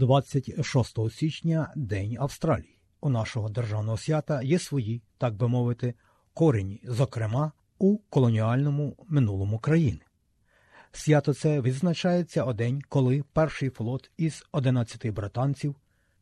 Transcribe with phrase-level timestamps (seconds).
[0.00, 2.78] 26 січня День Австралії.
[3.00, 5.94] У нашого державного свята є свої, так би мовити,
[6.34, 10.00] корені, зокрема у колоніальному минулому країни.
[10.92, 15.76] Свято це відзначається о день, коли перший флот із 11 британців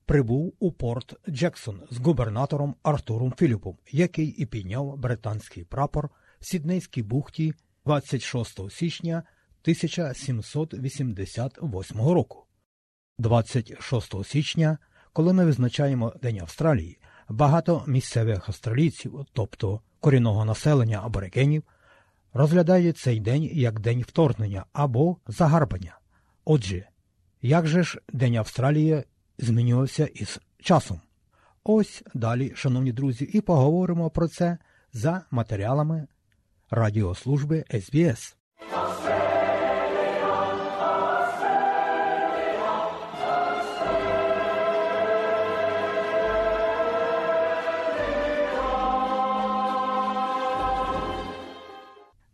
[0.06, 6.10] прибув у порт Джексон з губернатором Артуром Філіпом, який і підняв британський прапор
[6.40, 7.54] в Сіднейській бухті
[7.84, 9.22] 26 січня
[9.62, 12.47] 1788 року.
[13.18, 14.78] 26 січня,
[15.12, 21.62] коли ми визначаємо День Австралії, багато місцевих австралійців, тобто корінного населення аборигенів,
[22.32, 25.98] розглядають цей день як день вторгнення або загарбання.
[26.44, 26.88] Отже,
[27.42, 29.04] як же ж День Австралії
[29.38, 31.00] змінювався із часом?
[31.64, 34.58] Ось далі, шановні друзі, і поговоримо про це
[34.92, 36.06] за матеріалами
[36.70, 38.37] радіослужби СБС.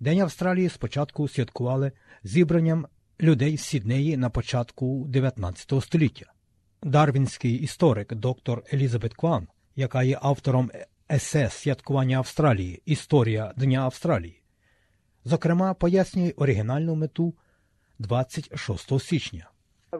[0.04, 2.86] День Австралії спочатку святкували зібранням
[3.20, 6.32] людей з Сіднеї на початку 19 століття.
[6.82, 10.70] Дарвінський історик доктор Елізабет Кван, яка є автором
[11.12, 14.42] есе Святкування Австралії Історія Дня Австралії,
[15.24, 17.34] зокрема пояснює оригінальну мету
[17.98, 19.50] 26 січня.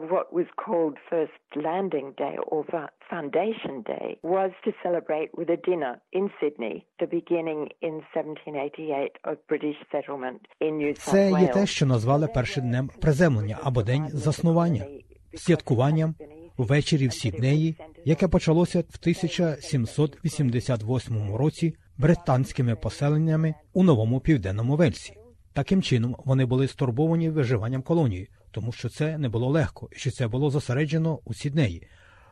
[0.01, 2.65] What was called First Landing Day or
[3.09, 9.37] Foundation Day was to celebrate with a dinner in Sydney, the beginning in 1788 of
[9.47, 14.07] British settlement in New South Це є те, що назвали першим днем приземлення або день
[14.07, 14.85] заснування,
[15.33, 16.15] святкуванням
[16.57, 25.13] ввечері в Сіднеї, яке почалося в 1788 році британськими поселеннями у новому південному Вельсі.
[25.53, 30.11] Таким чином, вони були стурбовані виживанням колонії, тому що це не було легко і що
[30.11, 31.87] це було зосереджено у Сіднеї.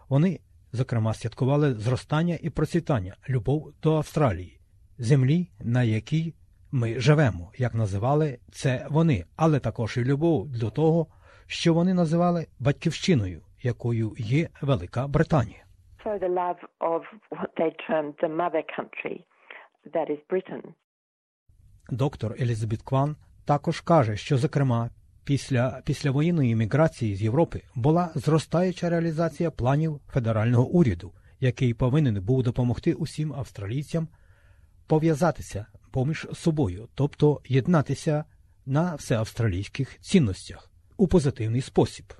[0.10, 0.40] Вони,
[0.72, 4.60] зокрема, святкували зростання і процвітання, любов до Австралії,
[4.98, 6.34] землі, на якій
[6.72, 11.08] ми живемо, як називали це вони, але також і любов до того,
[11.48, 15.66] що вони називали батьківщиною, якою є Велика Британія.
[16.06, 17.02] So the love of
[17.38, 19.18] what they termed the mother country,
[19.94, 20.64] that is Britain.
[21.90, 24.90] Доктор Елізабет Кван також каже, що, зокрема,
[25.24, 32.94] після післявоєнної міграції з Європи була зростаюча реалізація планів федерального уряду, який повинен був допомогти
[32.94, 34.08] усім австралійцям
[34.88, 38.24] пов'язатися поміж собою, тобто єднатися
[38.66, 42.14] на всеавстралійських цінностях у позитивний спосіб.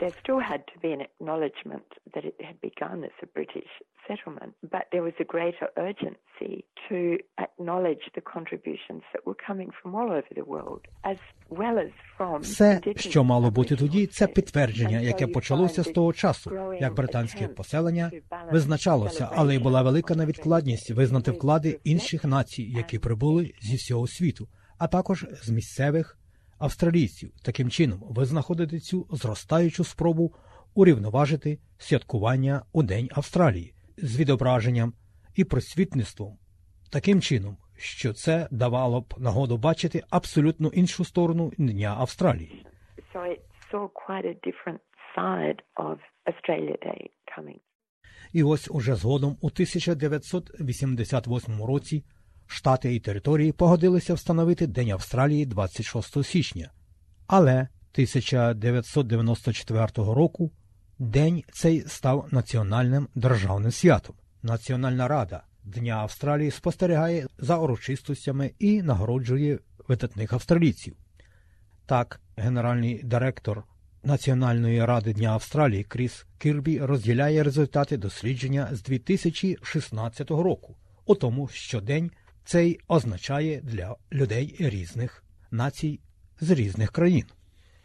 [0.00, 3.72] There still had to be an acknowledgement that it had begun as a British
[4.08, 9.94] settlement, but there was a greater urgency to acknowledge the contributions that were coming from
[9.94, 11.18] all over the world, as
[11.48, 16.74] well as from Все, що мало бути тоді, це підтвердження, яке почалося з того часу,
[16.80, 18.10] як британське поселення
[18.52, 24.48] визначалося, але й була велика невідкладність визнати вклади інших націй, які прибули зі всього світу,
[24.78, 26.18] а також з місцевих
[26.64, 27.32] австралійців.
[27.44, 30.34] Таким чином, ви знаходите цю зростаючу спробу
[30.74, 34.92] урівноважити святкування у День Австралії з відображенням
[35.34, 36.38] і просвітництвом
[36.90, 42.66] таким чином, що це давало б нагоду бачити абсолютно іншу сторону Дня Австралії.
[48.32, 52.04] І ось уже згодом у 1988 році
[52.46, 56.70] штати і території погодилися встановити День Австралії 26 січня.
[57.26, 60.50] Але 1994 року
[60.98, 64.16] день цей став національним державним святом.
[64.42, 70.96] Національна рада Дня Австралії спостерігає за урочистостями і нагороджує видатних австралійців.
[71.86, 73.64] Так, генеральний директор
[74.02, 80.76] Національної ради Дня Австралії Кріс Кірбі розділяє результати дослідження з 2016 року
[81.06, 82.10] у тому, що день
[82.44, 86.00] цей означає для людей різних націй
[86.40, 87.24] з різних країн.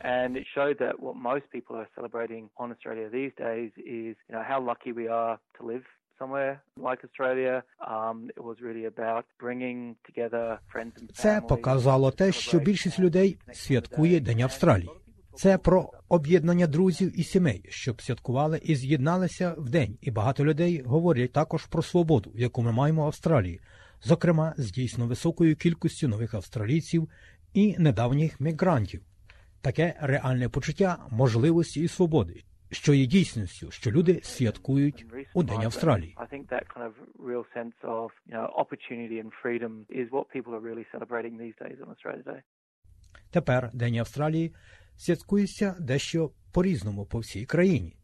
[0.05, 3.71] And it showed that what most people are celebrating on Australia these days
[4.01, 5.85] is, you know, how lucky we are to live
[6.19, 6.53] somewhere
[6.87, 7.55] like Australia.
[7.93, 9.79] Um, it was really about bringing
[10.09, 14.89] together friends and Це показало те, що більшість людей святкує День Австралії.
[15.33, 19.97] Це про об'єднання друзів і сімей, щоб святкували і з'єдналися в день.
[20.01, 23.61] І багато людей говорять також про свободу, яку ми маємо в Австралії,
[24.01, 27.09] зокрема з дійсно високою кількістю нових австралійців
[27.53, 29.01] і недавніх мігрантів.
[29.61, 35.61] Таке реальне почуття можливості і свободи, що є дійсністю, що люди святкують у День.
[35.63, 36.15] Австралії.
[43.31, 44.55] Тепер День Австралії
[44.97, 47.98] святкується дещо по-різному по всій країні.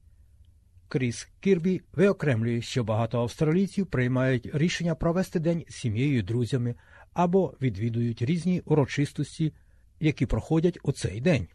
[0.89, 6.75] Кріс Кірбі виокремлює, що багато австралійців приймають рішення провести день з сім'єю, і друзями
[7.13, 9.53] або відвідують різні урочистості,
[9.99, 11.47] які проходять у цей день.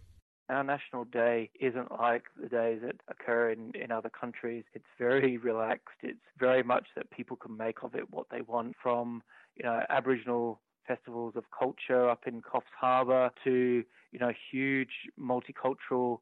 [0.49, 4.65] Our national day isn't like the days that occur in, in other countries.
[4.77, 6.01] It's very relaxed.
[6.03, 9.23] It's very much that people can make of it what they want from,
[9.59, 14.95] you know, Aboriginal festivals of culture up in Coffs Harbour to, you know, huge
[15.33, 16.19] multicultural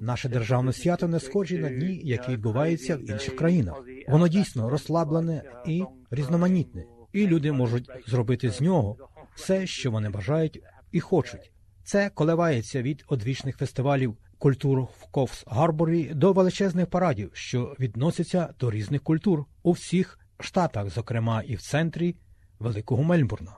[0.00, 3.82] Наше державне свято не схоже на дні, які відбуваються в інших країнах.
[4.08, 8.96] Воно дійсно розслаблене і різноманітне, і люди можуть зробити з нього
[9.34, 10.62] все, що вони бажають
[10.92, 11.52] і хочуть.
[11.84, 18.70] Це коливається від одвічних фестивалів культур в Ковс Гарборі до величезних парадів, що відносяться до
[18.70, 22.16] різних культур у всіх штатах, зокрема і в центрі
[22.58, 23.56] Великого Мельбурна,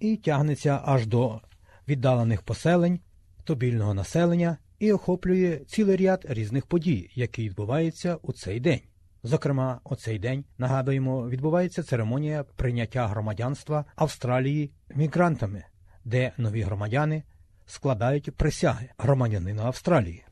[0.00, 1.40] і тягнеться аж до
[1.90, 3.00] віддалених поселень,
[3.44, 8.80] тобільного населення і охоплює цілий ряд різних подій, які відбуваються у цей день.
[9.22, 15.64] Зокрема, у цей день нагадуємо, відбувається церемонія прийняття громадянства Австралії мігрантами,
[16.04, 17.22] де нові громадяни
[17.66, 20.24] складають присяги громадянина Австралії.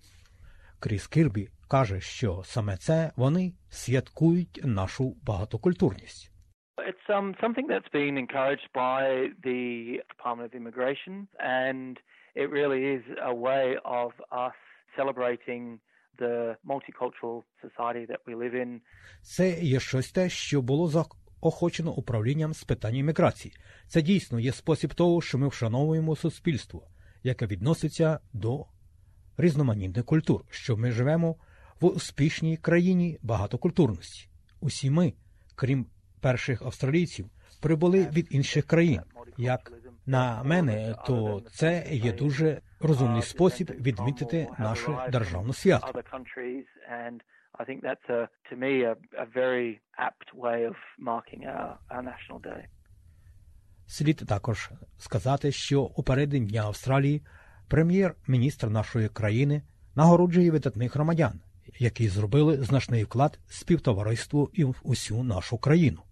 [0.80, 6.30] Кріс Кірбі каже, що саме це вони святкують нашу багатокультурність.
[6.86, 11.98] It's um, something that's been encouraged by the Department of Immigration, and
[12.34, 13.02] it really is
[13.32, 14.54] a way of us
[14.96, 15.80] celebrating
[16.18, 18.80] the multicultural society that we live in.
[19.22, 23.54] Це є щось те, що було заохочено управлінням з питань імміграції.
[23.86, 26.88] Це дійсно є спосіб того, що ми вшановуємо суспільство,
[27.22, 28.66] яке відноситься до
[29.36, 31.36] різноманітних культур, що ми живемо
[31.80, 34.28] в успішній країні багатокультурності.
[34.60, 35.12] Усі ми,
[35.54, 35.86] крім
[36.20, 37.26] перших австралійців,
[37.62, 39.00] прибули від інших країн.
[39.36, 39.72] Як
[40.06, 46.02] на мене, то це є дуже розумний спосіб відмітити наше державне свято.
[47.60, 48.94] I think that's a, to me a,
[49.24, 50.76] a very apt way of
[51.10, 52.64] marking our, our national day.
[53.86, 57.22] Слід також сказати, що у переддень Дня Австралії
[57.68, 59.62] прем'єр-міністр нашої країни
[59.94, 61.40] нагороджує видатних громадян,
[61.78, 66.02] які зробили значний вклад співтовариству і в усю нашу країну.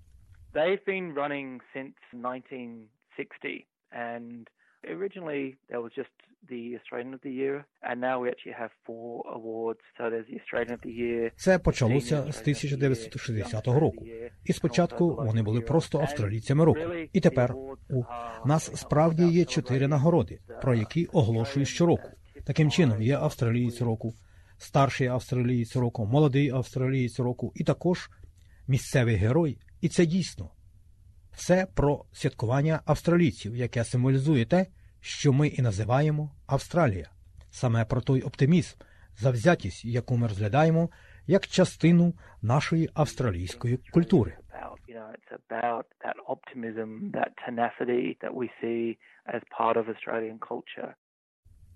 [0.54, 4.48] They've been running since 1960, and
[4.96, 6.14] originally there was just
[6.48, 9.80] the Australian of the Year, and now we actually have four awards.
[9.96, 11.30] So there's the Australian of the Year.
[11.36, 14.06] Це почалося з 1960 року,
[14.44, 16.80] і спочатку вони були просто австралійцями року.
[17.12, 17.54] І тепер
[17.90, 18.04] у
[18.48, 22.08] нас справді є чотири нагороди, про які оголошують щороку.
[22.46, 24.14] Таким чином, є австралієць року,
[24.58, 28.10] старший австралієць року, молодий австралієць року, і також
[28.68, 29.58] місцевий герой.
[29.80, 30.50] І це дійсно
[31.36, 34.66] все про святкування австралійців, яке символізує те,
[35.00, 37.10] що ми і називаємо Австралія,
[37.50, 38.78] саме про той оптимізм,
[39.16, 40.90] завзятість, яку ми розглядаємо
[41.26, 44.36] як частину нашої австралійської культури.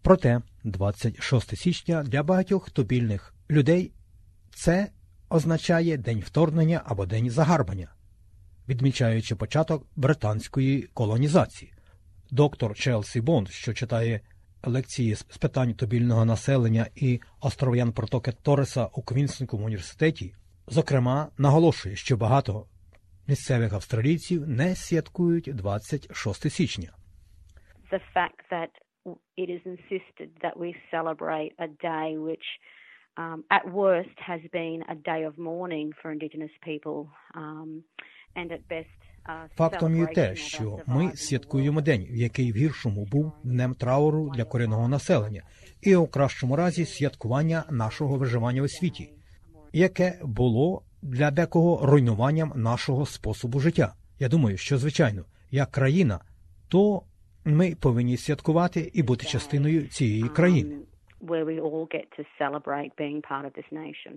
[0.02, 3.92] Проте 26 січня для багатьох тобільних людей
[4.54, 4.88] це
[5.28, 7.92] означає день вторгнення або день загарбання,
[8.68, 11.72] відмічаючи початок британської колонізації.
[12.30, 14.20] Доктор Челсі Бонд, що читає
[14.64, 20.34] лекції з питань тобільного населення і остров'ян протоки Тореса у Квінсінському університеті,
[20.66, 22.66] зокрема, наголошує, що багато
[23.26, 26.92] місцевих австралійців не святкують 26 січня.
[27.90, 28.70] the fact that
[29.36, 32.44] it is insisted that we celebrate a day which,
[33.16, 37.82] um, at worst, has been a day of mourning for Indigenous people, um,
[38.36, 38.88] and at best.
[39.28, 44.30] Uh, Фактом є те, що ми святкуємо день, в який в гіршому був днем трауру
[44.34, 45.42] для корінного населення,
[45.80, 49.12] і у кращому разі святкування нашого виживання у світі,
[49.72, 53.94] яке було для декого руйнуванням нашого способу життя.
[54.18, 56.20] Я думаю, що звичайно, як країна,
[56.68, 57.02] то
[57.44, 60.76] ми повинні святкувати і бути частиною цієї країни.
[61.20, 64.12] Where we all get to celebrate being part of this nation.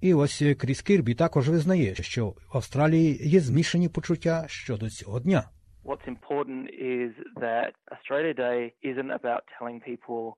[0.00, 5.42] І ось Кріс Кірбі також визнає, що в Австралії є змішані почуття щодо цього дня.
[5.84, 10.34] What's important is that Australia Day isn't about telling people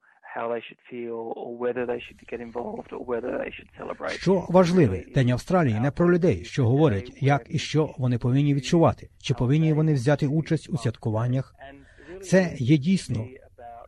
[4.20, 9.10] Що важливий День Австралії не про людей, що говорять, як і що вони повинні відчувати,
[9.22, 11.54] чи повинні вони взяти участь у святкуваннях.
[12.22, 13.26] Це є дійсно,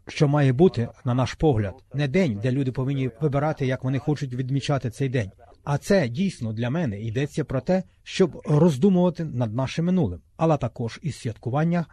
[0.09, 4.35] що має бути, на наш погляд, не день, де люди повинні вибирати, як вони хочуть
[4.35, 5.31] відмічати цей день.
[5.65, 11.01] А це дійсно для мене йдеться про те, щоб роздумувати над нашим минулим, але також
[11.03, 11.87] і святкування,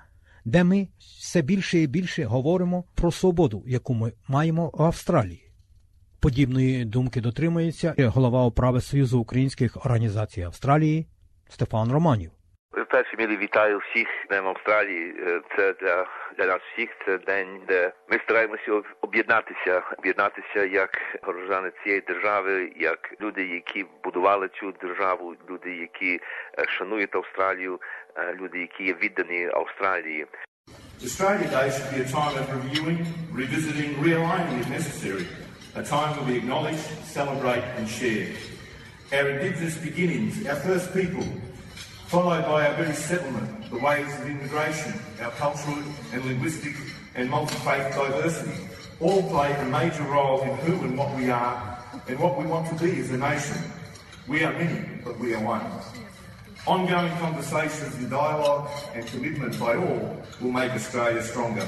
[0.47, 5.51] де ми все більше і більше говоримо про свободу, яку ми маємо в Австралії.
[6.19, 11.07] Подібної думки дотримується голова управи Союзу українських організацій Австралії
[11.49, 12.31] Стефан Романів.
[12.71, 15.15] Перші мілі вітаю всіх Днем Австралії.
[15.55, 16.07] Це для
[16.37, 20.89] для нас всіх це день, де ми стараємося об'єднатися, об'єднатися як
[21.23, 26.19] горожани цієї держави, як люди, які будували цю державу, люди, які
[26.67, 27.79] шанують Австралію,
[28.41, 30.25] люди, які є віддані Австралії.
[31.03, 33.01] Australia Day should be a time of reviewing,
[33.41, 35.25] revisiting, realigning if necessary.
[35.75, 36.81] A time when we acknowledge,
[37.17, 38.27] celebrate and share.
[39.15, 41.25] Our Indigenous beginnings, our first people,
[42.07, 45.83] followed by our very settlement, the ways of immigration, our cultural
[46.13, 46.75] and linguistic
[47.15, 48.57] and multi-faith diversity,
[49.01, 51.55] all play a major role in who and what we are
[52.07, 53.57] and what we want to be as a nation.
[54.27, 55.65] We are many, but we are one.
[56.65, 60.01] Ongoing conversations and dialogue and commitment by all
[60.41, 61.67] will make Australia stronger.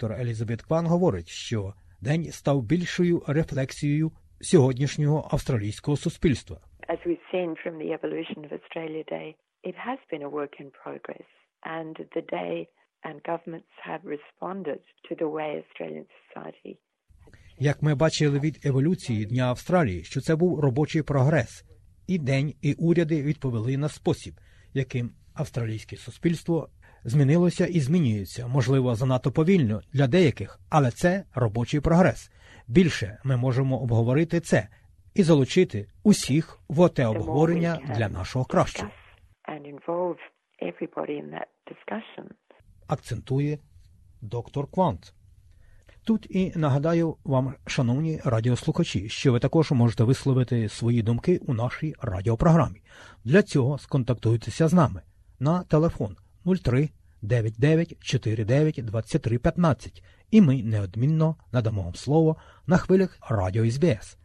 [0.00, 6.60] Доктор Елізабет Кван говорить, що день став більшою рефлексією сьогоднішнього австралійського суспільства.
[6.94, 9.28] As we've seen from the evolution of Australia Day,
[9.70, 11.28] it has been a work in progress,
[11.78, 12.68] and the day
[13.06, 16.78] and governments have responded to the way Australian society.
[17.58, 21.64] Як ми бачили від еволюції Дня Австралії, що це був робочий прогрес,
[22.06, 24.34] і день, і уряди відповіли на спосіб,
[24.74, 26.68] яким австралійське суспільство
[27.04, 32.30] змінилося і змінюється, можливо, занадто повільно для деяких, але це робочий прогрес.
[32.68, 34.68] Більше ми можемо обговорити це
[35.14, 38.90] і залучити усіх в оте обговорення для нашого кращого.
[42.86, 43.58] Акцентує
[44.20, 45.14] доктор Квант.
[46.04, 51.94] Тут і нагадаю вам, шановні радіослухачі, що ви також можете висловити свої думки у нашій
[52.02, 52.82] радіопрограмі.
[53.24, 55.02] Для цього сконтактуйтеся з нами
[55.40, 56.16] на телефон
[56.62, 56.90] 03
[57.22, 62.36] 99 49 23 15 і ми неодмінно надамо вам слово
[62.66, 64.18] на хвилях Радіо СБС.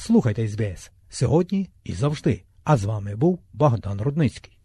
[0.00, 2.42] Слухайте СБС сьогодні і завжди.
[2.64, 4.57] А з вами був Богдан Рудницький.